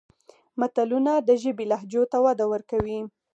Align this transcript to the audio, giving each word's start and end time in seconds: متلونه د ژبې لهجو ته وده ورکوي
متلونه 0.59 1.13
د 1.27 1.29
ژبې 1.43 1.65
لهجو 1.71 2.03
ته 2.11 2.17
وده 2.25 2.45
ورکوي 2.53 2.99